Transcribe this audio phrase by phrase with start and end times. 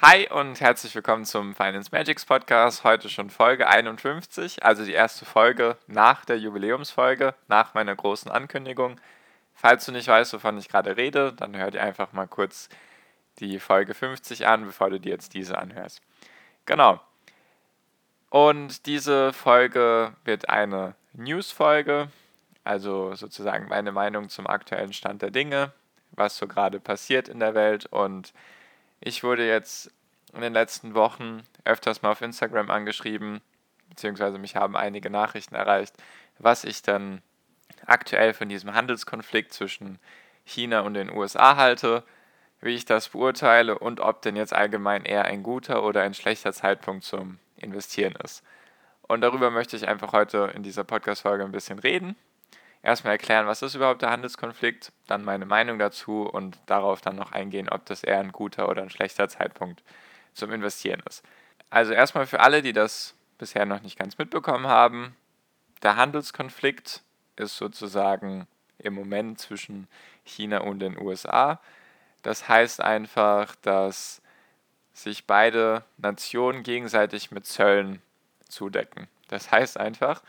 [0.00, 2.84] Hi und herzlich willkommen zum Finance Magics Podcast.
[2.84, 9.00] Heute schon Folge 51, also die erste Folge nach der Jubiläumsfolge, nach meiner großen Ankündigung.
[9.54, 12.68] Falls du nicht weißt, wovon ich gerade rede, dann hör dir einfach mal kurz
[13.40, 16.00] die Folge 50 an, bevor du dir jetzt diese anhörst.
[16.64, 17.00] Genau.
[18.30, 22.08] Und diese Folge wird eine News-Folge,
[22.62, 25.72] also sozusagen meine Meinung zum aktuellen Stand der Dinge,
[26.12, 28.32] was so gerade passiert in der Welt und
[29.00, 29.90] ich wurde jetzt
[30.34, 33.40] in den letzten Wochen öfters mal auf Instagram angeschrieben,
[33.88, 35.94] beziehungsweise mich haben einige Nachrichten erreicht,
[36.38, 37.22] was ich dann
[37.86, 39.98] aktuell von diesem Handelskonflikt zwischen
[40.44, 42.04] China und den USA halte,
[42.60, 46.52] wie ich das beurteile und ob denn jetzt allgemein eher ein guter oder ein schlechter
[46.52, 48.42] Zeitpunkt zum Investieren ist.
[49.02, 52.16] Und darüber möchte ich einfach heute in dieser Podcast-Folge ein bisschen reden
[52.88, 57.32] erstmal erklären, was ist überhaupt der Handelskonflikt, dann meine Meinung dazu und darauf dann noch
[57.32, 59.82] eingehen, ob das eher ein guter oder ein schlechter Zeitpunkt
[60.32, 61.22] zum Investieren ist.
[61.70, 65.14] Also erstmal für alle, die das bisher noch nicht ganz mitbekommen haben,
[65.82, 67.02] der Handelskonflikt
[67.36, 68.48] ist sozusagen
[68.78, 69.86] im Moment zwischen
[70.24, 71.60] China und den USA.
[72.22, 74.22] Das heißt einfach, dass
[74.92, 78.02] sich beide Nationen gegenseitig mit Zöllen
[78.48, 79.08] zudecken.
[79.28, 80.22] Das heißt einfach,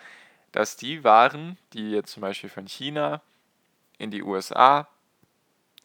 [0.51, 3.21] dass die Waren, die jetzt zum Beispiel von China
[3.97, 4.87] in die USA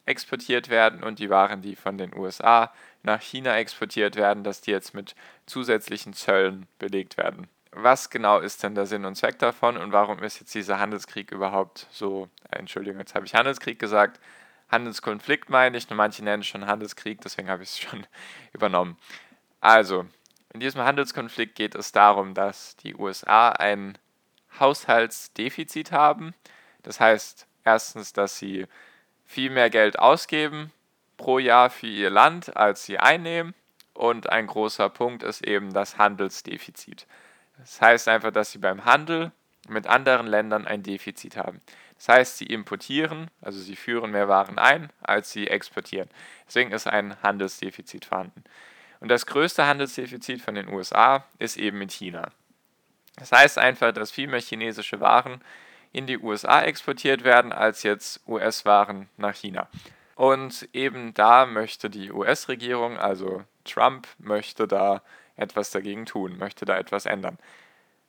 [0.05, 2.71] exportiert werden und die Waren, die von den USA
[3.03, 7.47] nach China exportiert werden, dass die jetzt mit zusätzlichen Zöllen belegt werden.
[7.71, 11.31] Was genau ist denn der Sinn und Zweck davon und warum ist jetzt dieser Handelskrieg
[11.31, 14.19] überhaupt so, Entschuldigung, jetzt habe ich Handelskrieg gesagt,
[14.69, 18.05] Handelskonflikt meine ich, nur manche nennen es schon Handelskrieg, deswegen habe ich es schon
[18.53, 18.97] übernommen.
[19.59, 20.05] Also,
[20.53, 23.97] in diesem Handelskonflikt geht es darum, dass die USA ein
[24.59, 26.33] Haushaltsdefizit haben.
[26.83, 28.67] Das heißt erstens, dass sie
[29.25, 30.71] viel mehr Geld ausgeben
[31.17, 33.53] pro Jahr für ihr Land, als sie einnehmen.
[33.93, 37.07] Und ein großer Punkt ist eben das Handelsdefizit.
[37.57, 39.31] Das heißt einfach, dass sie beim Handel
[39.67, 41.61] mit anderen Ländern ein Defizit haben.
[41.97, 46.09] Das heißt, sie importieren, also sie führen mehr Waren ein, als sie exportieren.
[46.45, 48.43] Deswegen ist ein Handelsdefizit vorhanden.
[48.99, 52.31] Und das größte Handelsdefizit von den USA ist eben mit China.
[53.17, 55.41] Das heißt einfach, dass viel mehr chinesische Waren
[55.91, 59.69] in die USA exportiert werden, als jetzt US-Waren nach China.
[60.15, 65.01] Und eben da möchte die US-Regierung, also Trump, möchte da
[65.35, 67.37] etwas dagegen tun, möchte da etwas ändern,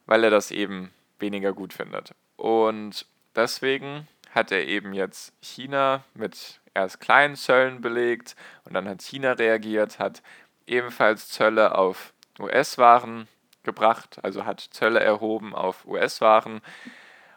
[0.06, 2.14] weil er das eben weniger gut findet.
[2.36, 9.02] Und deswegen hat er eben jetzt China mit erst kleinen Zöllen belegt und dann hat
[9.02, 10.22] China reagiert, hat
[10.66, 13.28] ebenfalls Zölle auf US-Waren
[13.66, 16.62] gebracht, also hat Zölle erhoben auf US-Waren.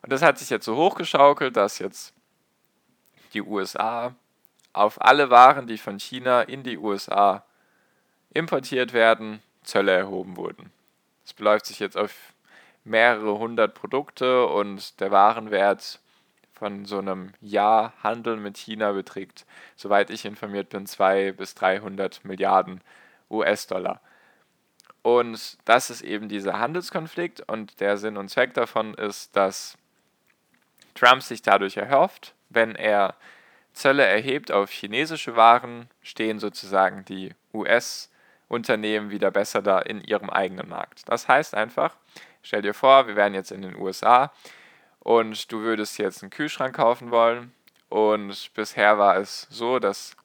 [0.01, 2.13] Und das hat sich jetzt so hochgeschaukelt, dass jetzt
[3.33, 4.15] die USA
[4.71, 7.43] auf alle Waren, die von China in die USA
[8.33, 10.71] importiert werden, Zölle erhoben wurden.
[11.23, 12.33] Das beläuft sich jetzt auf
[12.83, 15.99] mehrere hundert Produkte und der Warenwert
[16.53, 22.25] von so einem Jahr Handel mit China beträgt, soweit ich informiert bin, 200 bis 300
[22.25, 22.81] Milliarden
[23.29, 24.01] US-Dollar.
[25.01, 27.41] Und das ist eben dieser Handelskonflikt.
[27.49, 29.77] Und der Sinn und Zweck davon ist, dass
[30.95, 33.15] Trump sich dadurch erhofft, wenn er
[33.73, 40.67] Zölle erhebt auf chinesische Waren, stehen sozusagen die US-Unternehmen wieder besser da in ihrem eigenen
[40.67, 41.07] Markt.
[41.07, 41.95] Das heißt einfach,
[42.41, 44.33] stell dir vor, wir wären jetzt in den USA
[44.99, 47.53] und du würdest jetzt einen Kühlschrank kaufen wollen.
[47.87, 50.15] Und bisher war es so, dass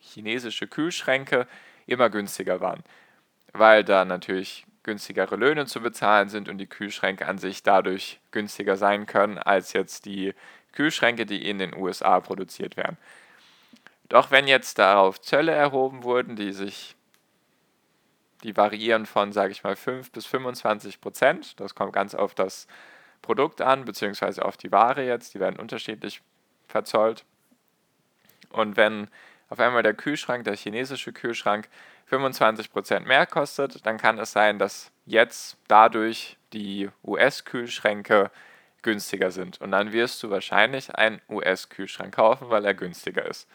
[0.00, 1.46] chinesische Kühlschränke
[1.86, 2.82] immer günstiger waren
[3.54, 8.76] weil da natürlich günstigere Löhne zu bezahlen sind und die Kühlschränke an sich dadurch günstiger
[8.76, 10.34] sein können als jetzt die
[10.72, 12.98] Kühlschränke, die in den USA produziert werden.
[14.08, 16.96] Doch wenn jetzt darauf Zölle erhoben wurden, die sich
[18.42, 22.66] die variieren von, sage ich mal, 5 bis 25 Prozent, das kommt ganz auf das
[23.22, 26.20] Produkt an, beziehungsweise auf die Ware jetzt, die werden unterschiedlich
[26.68, 27.24] verzollt.
[28.50, 29.08] Und wenn
[29.48, 31.68] auf einmal der Kühlschrank, der chinesische Kühlschrank,
[32.14, 38.30] 25% mehr kostet, dann kann es sein, dass jetzt dadurch die US-Kühlschränke
[38.82, 39.60] günstiger sind.
[39.60, 43.48] Und dann wirst du wahrscheinlich einen US-Kühlschrank kaufen, weil er günstiger ist.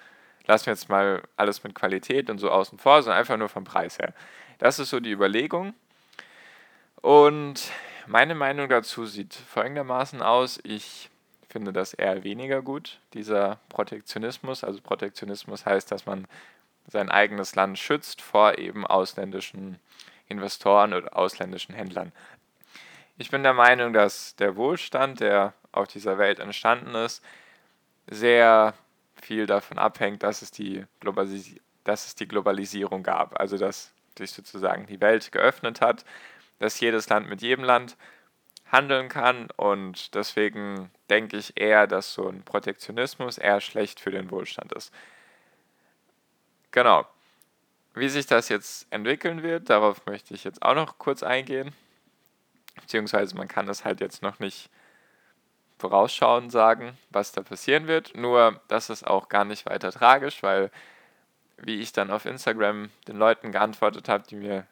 [0.46, 3.64] lassen wir jetzt mal alles mit Qualität und so außen vor, sondern einfach nur vom
[3.64, 4.14] Preis her.
[4.58, 5.74] Das ist so die Überlegung.
[7.02, 7.72] Und
[8.08, 10.60] meine Meinung dazu sieht folgendermaßen aus.
[10.64, 11.10] Ich
[11.48, 14.64] finde das eher weniger gut, dieser Protektionismus.
[14.64, 16.28] Also Protektionismus heißt, dass man
[16.90, 19.80] sein eigenes Land schützt vor eben ausländischen
[20.28, 22.12] Investoren oder ausländischen Händlern.
[23.18, 27.24] Ich bin der Meinung, dass der Wohlstand, der auf dieser Welt entstanden ist,
[28.08, 28.74] sehr
[29.22, 33.40] viel davon abhängt, dass es die, Globalis dass es die Globalisierung gab.
[33.40, 36.06] Also dass sich sozusagen die Welt geöffnet hat,
[36.60, 37.98] dass jedes Land mit jedem Land
[38.72, 44.30] handeln kann und deswegen denke ich eher, dass so ein Protektionismus eher schlecht für den
[44.30, 44.94] Wohlstand ist.
[46.72, 47.08] Genau.
[47.94, 51.74] Wie sich das jetzt entwickeln wird, darauf möchte ich jetzt auch noch kurz eingehen.
[52.76, 54.70] Beziehungsweise man kann es halt jetzt noch nicht
[55.80, 58.16] vorausschauend sagen, was da passieren wird.
[58.16, 60.72] Nur, das ist auch gar nicht weiter tragisch, weil,
[61.58, 64.68] wie ich dann auf Instagram den Leuten geantwortet habe, die mir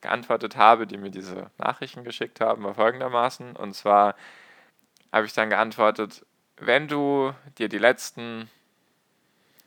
[0.00, 3.56] geantwortet habe, die mir diese Nachrichten geschickt haben, war folgendermaßen.
[3.56, 4.14] Und zwar
[5.12, 6.24] habe ich dann geantwortet,
[6.56, 8.48] wenn du dir die letzten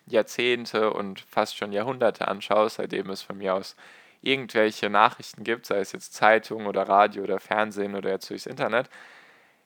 [0.05, 3.75] Jahrzehnte und fast schon Jahrhunderte anschaust, seitdem es von mir aus
[4.21, 8.89] irgendwelche Nachrichten gibt, sei es jetzt Zeitung oder Radio oder Fernsehen oder jetzt durchs Internet,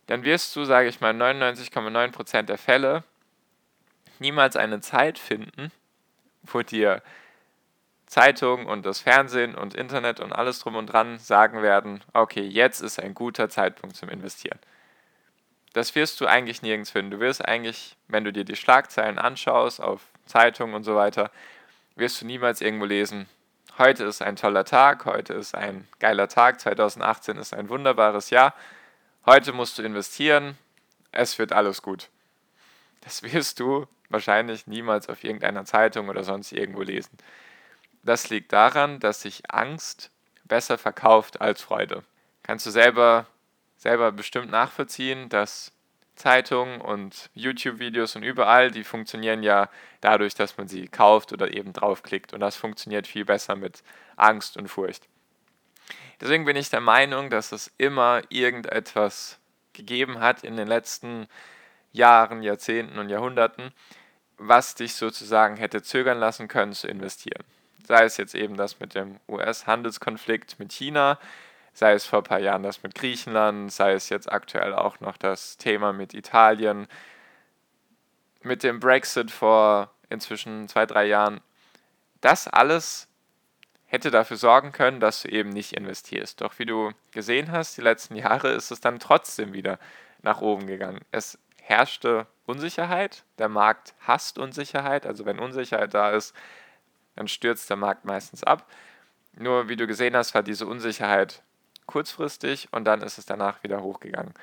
[0.07, 3.03] dann wirst du, sage ich mal, 99,9% der Fälle
[4.19, 5.71] niemals eine Zeit finden,
[6.43, 7.01] wo dir
[8.05, 12.81] Zeitung und das Fernsehen und Internet und alles drum und dran sagen werden, okay, jetzt
[12.81, 14.59] ist ein guter Zeitpunkt zum Investieren.
[15.73, 17.11] Das wirst du eigentlich nirgends finden.
[17.11, 21.31] Du wirst eigentlich, wenn du dir die Schlagzeilen anschaust auf Zeitungen und so weiter,
[21.95, 23.27] wirst du niemals irgendwo lesen,
[23.77, 28.53] heute ist ein toller Tag, heute ist ein geiler Tag, 2018 ist ein wunderbares Jahr,
[29.25, 30.57] heute musst du investieren,
[31.11, 32.09] es wird alles gut.
[33.01, 37.17] Das wirst du wahrscheinlich niemals auf irgendeiner Zeitung oder sonst irgendwo lesen.
[38.03, 40.11] Das liegt daran, dass sich Angst
[40.43, 42.03] besser verkauft als Freude.
[42.43, 43.25] Kannst du selber,
[43.77, 45.71] selber bestimmt nachvollziehen, dass
[46.15, 49.69] Zeitungen und YouTube-Videos und überall, die funktionieren ja
[50.01, 52.33] dadurch, dass man sie kauft oder eben draufklickt.
[52.33, 53.83] Und das funktioniert viel besser mit
[54.15, 55.07] Angst und Furcht.
[56.21, 59.39] Deswegen bin ich der Meinung, dass es immer irgendetwas
[59.73, 61.27] gegeben hat in den letzten
[61.91, 63.71] Jahren, Jahrzehnten und Jahrhunderten,
[64.37, 67.43] was dich sozusagen hätte zögern lassen können zu investieren
[67.87, 71.19] sei es jetzt eben das mit dem US-Handelskonflikt mit China,
[71.75, 75.17] sei es vor ein paar Jahren das mit Griechenland, sei es jetzt aktuell auch noch
[75.17, 76.87] das Thema mit Italien,
[78.41, 81.41] mit dem Brexit vor inzwischen zwei, drei Jahren.
[82.21, 83.09] Das alles
[83.87, 86.39] hätte dafür sorgen können, dass du eben nicht investierst.
[86.39, 89.77] Doch wie du gesehen hast, die letzten Jahre ist es dann trotzdem wieder
[90.21, 91.01] nach oben gegangen.
[91.11, 96.33] Es herrschte Unsicherheit, der Markt hasst Unsicherheit, also wenn Unsicherheit da ist,
[97.17, 98.65] dann stürzt der Markt meistens ab.
[99.33, 101.43] Nur wie du gesehen hast, war diese Unsicherheit
[101.85, 104.33] kurzfristig und dann ist es danach wieder hochgegangen.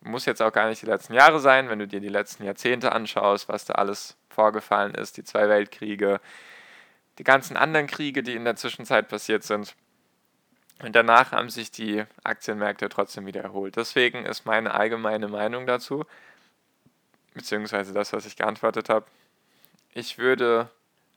[0.00, 2.92] Muss jetzt auch gar nicht die letzten Jahre sein, wenn du dir die letzten Jahrzehnte
[2.92, 6.20] anschaust, was da alles vorgefallen ist, die zwei Weltkriege,
[7.18, 9.76] die ganzen anderen Kriege, die in der Zwischenzeit passiert sind.
[10.82, 13.76] Und danach haben sich die Aktienmärkte trotzdem wieder erholt.
[13.76, 16.04] Deswegen ist meine allgemeine Meinung dazu,
[17.34, 19.06] beziehungsweise das, was ich geantwortet habe,
[19.94, 20.68] ich würde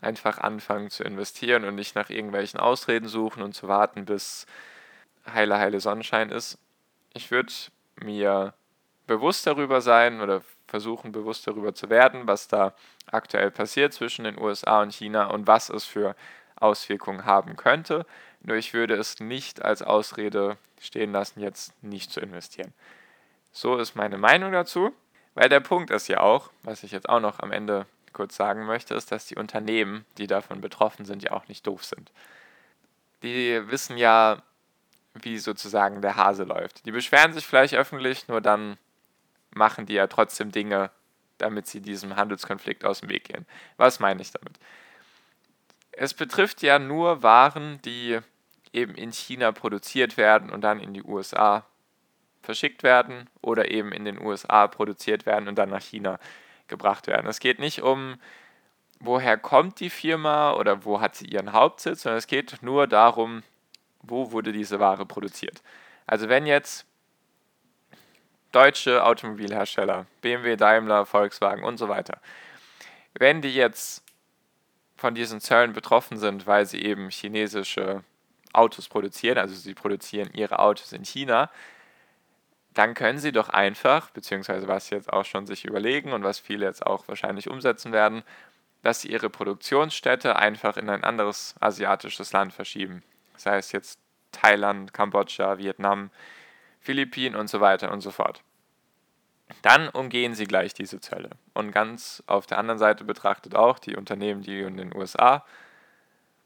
[0.02, 4.46] einfach anfangen zu investieren und nicht nach irgendwelchen Ausreden suchen und zu warten, bis
[5.32, 6.58] heile, heile Sonnenschein ist.
[7.14, 7.52] Ich würde
[7.96, 8.54] mir
[9.08, 12.74] bewusst darüber sein oder versuchen, bewusst darüber zu werden, was da
[13.12, 16.16] aktuell passiert zwischen den USA und China und was es für
[16.56, 18.06] Auswirkungen haben könnte.
[18.42, 22.74] Nur ich würde es nicht als Ausrede stehen lassen, jetzt nicht zu investieren.
[23.52, 24.92] So ist meine Meinung dazu,
[25.34, 28.66] weil der Punkt ist ja auch, was ich jetzt auch noch am Ende kurz sagen
[28.66, 32.12] möchte, ist, dass die Unternehmen, die davon betroffen sind, ja auch nicht doof sind.
[33.24, 34.42] Die wissen ja,
[35.22, 36.86] wie sozusagen der Hase läuft.
[36.86, 38.78] Die beschweren sich vielleicht öffentlich, nur dann
[39.52, 40.92] machen die ja trotzdem Dinge,
[41.38, 43.46] damit sie diesem Handelskonflikt aus dem Weg gehen.
[43.78, 44.60] Was meine ich damit?
[45.92, 48.20] Es betrifft ja nur Waren, die
[48.74, 51.66] eben in China produziert werden und dann in die USA
[52.42, 56.20] verschickt werden oder eben in den USA produziert werden und dann nach China
[56.68, 57.28] gebracht werden.
[57.28, 58.16] Es geht nicht um,
[59.00, 63.44] woher kommt die Firma oder wo hat sie ihren Hauptsitz, sondern es geht nur darum,
[64.08, 65.62] wo wurde diese Ware produziert.
[66.08, 66.86] Also wenn jetzt
[68.52, 72.20] deutsche Automobilhersteller, BMW, Daimler, Volkswagen und so weiter,
[73.14, 74.04] wenn die jetzt
[74.96, 78.04] von diesen Zöllen betroffen sind, weil sie eben chinesische
[78.54, 81.50] Autos produzieren, also sie produzieren ihre Autos in China,
[82.74, 86.40] dann können sie doch einfach, beziehungsweise was sie jetzt auch schon sich überlegen und was
[86.40, 88.24] viele jetzt auch wahrscheinlich umsetzen werden,
[88.84, 93.04] dass sie ihre Produktionsstätte einfach in ein anderes asiatisches Land verschieben.
[93.38, 94.00] Sei es jetzt
[94.32, 96.12] Thailand, Kambodscha, Vietnam,
[96.80, 98.42] Philippinen und so weiter und so fort.
[99.62, 101.30] Dann umgehen sie gleich diese Zölle.
[101.54, 105.46] Und ganz auf der anderen Seite betrachtet auch die Unternehmen, die in den USA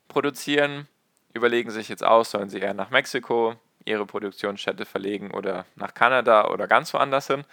[0.08, 0.88] produzieren,
[1.34, 3.56] überlegen sich jetzt aus, sollen sie eher nach Mexiko
[3.86, 7.46] ihre Produktionsstätte verlegen oder nach Kanada oder ganz woanders hin.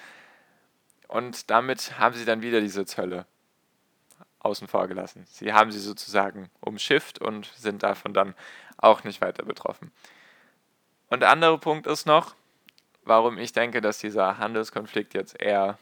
[1.09, 3.27] Und damit haben sie dann wieder diese Zölle
[4.47, 5.25] außen vor gelassen.
[5.29, 8.35] Sie haben sie sozusagen umschifft und sind davon dann
[8.79, 9.91] auch nicht weiter betroffen.
[11.09, 12.35] Und der andere Punkt ist noch,
[13.05, 15.79] warum ich denke, dass dieser Handelskonflikt jetzt eher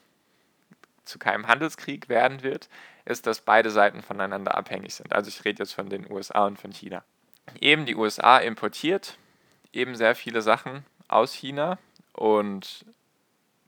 [1.04, 2.68] zu keinem Handelskrieg werden wird,
[3.04, 5.12] ist, dass beide Seiten voneinander abhängig sind.
[5.12, 7.04] Also ich rede jetzt von den USA und von China.
[7.60, 9.18] Eben die USA importiert
[9.72, 11.78] eben sehr viele Sachen aus China
[12.12, 12.86] und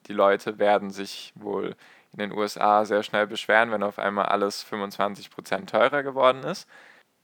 [0.07, 1.75] die Leute werden sich wohl
[2.17, 6.67] in den USA sehr schnell beschweren, wenn auf einmal alles 25% teurer geworden ist.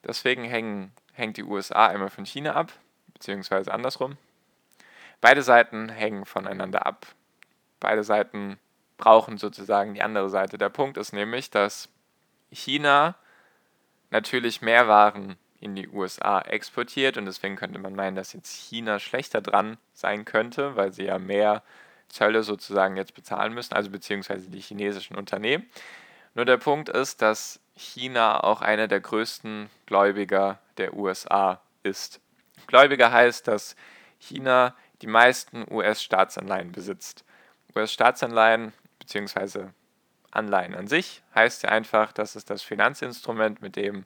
[0.04, 2.72] Deswegen hängen, hängt die USA immer von China ab,
[3.14, 4.18] beziehungsweise andersrum.
[5.22, 7.06] Beide Seiten hängen voneinander ab.
[7.80, 8.58] Beide Seiten
[8.98, 10.58] brauchen sozusagen die andere Seite.
[10.58, 11.88] Der Punkt ist nämlich, dass
[12.50, 13.14] China
[14.10, 18.98] natürlich mehr Waren in die USA exportiert und deswegen könnte man meinen, dass jetzt China
[18.98, 21.62] schlechter dran sein könnte, weil sie ja mehr
[22.12, 25.66] Zölle sozusagen jetzt bezahlen müssen, also beziehungsweise die chinesischen Unternehmen.
[26.34, 32.20] Nur der Punkt ist, dass China auch einer der größten Gläubiger der USA ist.
[32.66, 33.76] Gläubiger heißt, dass
[34.18, 37.24] China die meisten US-Staatsanleihen besitzt.
[37.74, 39.72] US-Staatsanleihen beziehungsweise
[40.30, 44.04] Anleihen an sich heißt ja einfach, dass es das Finanzinstrument, mit dem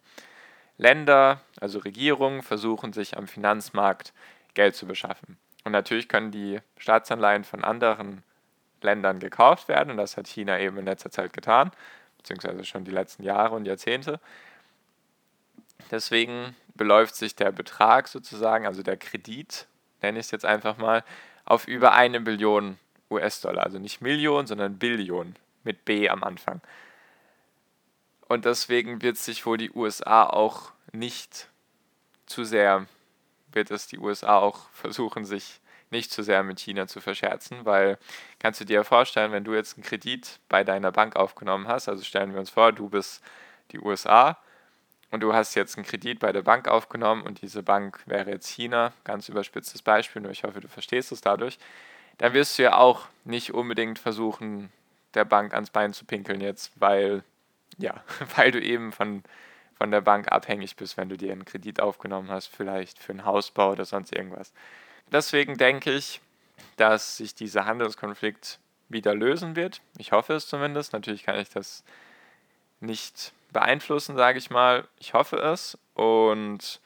[0.79, 4.13] Länder, also Regierungen, versuchen sich am Finanzmarkt
[4.55, 5.39] Geld zu beschaffen.
[5.67, 8.23] Und natürlich können die Staatsanleihen von anderen
[8.83, 11.73] Ländern gekauft werden und das hat China eben in letzter Zeit getan,
[12.19, 14.21] beziehungsweise schon die letzten Jahre und Jahrzehnte.
[15.91, 19.67] Deswegen beläuft sich der Betrag sozusagen, also der Kredit,
[20.03, 21.03] nenne ich es jetzt einfach mal,
[21.45, 22.79] auf über eine Billion
[23.11, 23.65] US-Dollar.
[23.65, 26.61] Also nicht Million, sondern Billion mit B am Anfang.
[28.29, 31.49] Und deswegen wird sich wohl die USA auch nicht
[32.27, 32.87] zu sehr
[33.57, 35.61] wird es die USA auch versuchen, sich
[35.91, 37.99] nicht zu sehr mit China zu verscherzen, weil
[38.39, 42.05] kannst du dir vorstellen, wenn du jetzt einen Kredit bei deiner Bank aufgenommen hast, also
[42.05, 43.23] stellen wir uns vor, du bist
[43.73, 44.39] die USA
[45.11, 48.49] und du hast jetzt einen Kredit bei der Bank aufgenommen und diese Bank wäre jetzt
[48.49, 51.59] China, ganz überspitztes Beispiel, nur ich hoffe, du verstehst es dadurch,
[52.19, 54.73] dann wirst du ja auch nicht unbedingt versuchen,
[55.15, 57.23] der Bank ans Bein zu pinkeln jetzt, weil,
[57.79, 58.03] ja,
[58.37, 59.23] weil du eben von
[59.77, 63.25] von der Bank abhängig bist, wenn du dir einen Kredit aufgenommen hast, vielleicht für einen
[63.25, 64.53] Hausbau oder sonst irgendwas.
[65.13, 66.21] Deswegen denke ich,
[66.77, 69.81] dass sich dieser Handelskonflikt wieder lösen wird.
[69.99, 70.93] Ich hoffe es zumindest.
[70.93, 71.85] Natürlich kann ich das
[72.81, 74.87] nicht beeinflussen, sage ich mal.
[74.99, 75.79] Ich hoffe es.
[75.95, 76.81] Und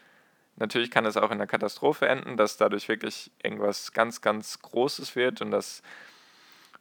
[0.56, 5.16] natürlich kann es auch in einer Katastrophe enden, dass dadurch wirklich irgendwas ganz, ganz Großes
[5.16, 5.82] wird und das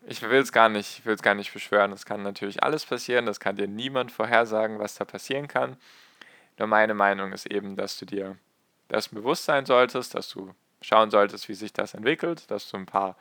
[0.08, 1.91] ich will es gar nicht, ich will es gar nicht beschwören.
[1.91, 5.77] Es kann natürlich alles passieren, das kann dir niemand vorhersagen, was da passieren kann.
[6.58, 8.38] Nur meine Meinung ist eben, dass du dir
[8.88, 12.86] das bewusst sein solltest, dass du schauen solltest, wie sich das entwickelt, dass du ein
[12.86, 13.15] paar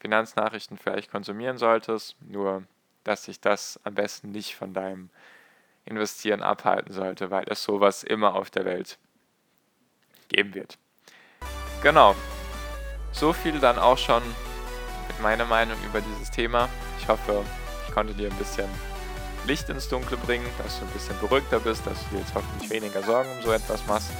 [0.00, 2.64] Finanznachrichten vielleicht konsumieren solltest, nur
[3.04, 5.10] dass sich das am besten nicht von deinem
[5.84, 8.98] Investieren abhalten sollte, weil es sowas immer auf der Welt
[10.28, 10.78] geben wird.
[11.82, 12.14] Genau.
[13.12, 14.22] So viel dann auch schon
[15.20, 16.68] meine Meinung über dieses Thema.
[17.00, 17.44] Ich hoffe,
[17.86, 18.68] ich konnte dir ein bisschen
[19.46, 22.70] Licht ins Dunkle bringen, dass du ein bisschen beruhigter bist, dass du dir jetzt hoffentlich
[22.70, 24.10] weniger Sorgen um so etwas machst.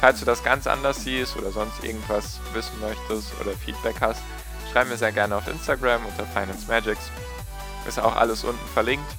[0.00, 4.22] Falls du das ganz anders siehst oder sonst irgendwas wissen möchtest oder Feedback hast,
[4.72, 7.10] schreib mir sehr gerne auf Instagram unter Finance Magics.
[7.86, 9.10] Ist auch alles unten verlinkt.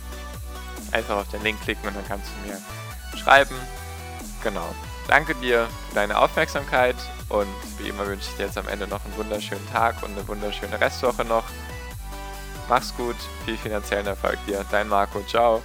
[0.92, 3.56] Einfach auf den Link klicken und dann kannst du mir schreiben.
[4.44, 4.74] Genau.
[5.10, 6.96] Danke dir für deine Aufmerksamkeit
[7.30, 7.48] und
[7.80, 10.80] wie immer wünsche ich dir jetzt am Ende noch einen wunderschönen Tag und eine wunderschöne
[10.80, 11.46] Restwoche noch.
[12.70, 14.64] Mach's gut, viel finanziellen Erfolg dir.
[14.70, 15.64] Dein Marco, ciao.